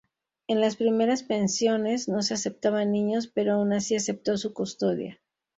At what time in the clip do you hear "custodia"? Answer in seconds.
4.51-5.21